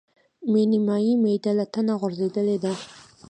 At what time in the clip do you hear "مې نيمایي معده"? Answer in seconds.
0.51-1.51